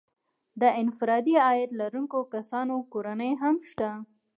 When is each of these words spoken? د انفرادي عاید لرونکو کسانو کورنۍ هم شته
د 0.61 0.63
انفرادي 0.81 1.35
عاید 1.45 1.69
لرونکو 1.79 2.19
کسانو 2.33 2.75
کورنۍ 2.93 3.31
هم 3.41 3.55
شته 3.69 3.89